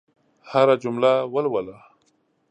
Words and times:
هره 0.51 0.75
جمله 0.83 1.11
ولوله. 1.33 1.75